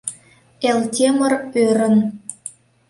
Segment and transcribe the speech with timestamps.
[0.69, 1.95] —Элтемыр ӧрын.